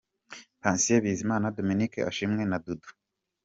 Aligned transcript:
Patient 0.61 1.01
Bizimana, 1.03 1.47
Dominic 1.57 1.91
Ashimwe 2.09 2.41
na 2.45 2.57
Dudu. 2.63 2.89